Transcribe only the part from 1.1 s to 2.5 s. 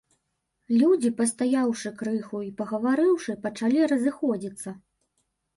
пастаяўшы крыху і